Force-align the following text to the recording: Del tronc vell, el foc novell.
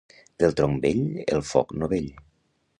Del 0.43 0.55
tronc 0.59 0.81
vell, 0.87 1.03
el 1.37 1.45
foc 1.53 1.79
novell. 1.85 2.11